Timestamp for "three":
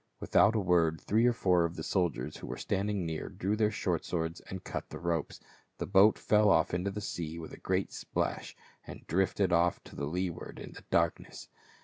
0.99-1.27